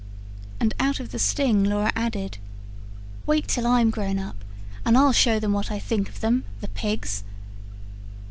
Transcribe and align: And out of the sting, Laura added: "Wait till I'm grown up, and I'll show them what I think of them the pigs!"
And 0.59 0.73
out 0.79 0.99
of 0.99 1.11
the 1.11 1.19
sting, 1.19 1.63
Laura 1.63 1.91
added: 1.95 2.39
"Wait 3.27 3.47
till 3.47 3.67
I'm 3.67 3.91
grown 3.91 4.17
up, 4.17 4.43
and 4.83 4.97
I'll 4.97 5.13
show 5.13 5.37
them 5.39 5.53
what 5.53 5.69
I 5.69 5.77
think 5.77 6.09
of 6.09 6.21
them 6.21 6.43
the 6.59 6.69
pigs!" 6.69 7.23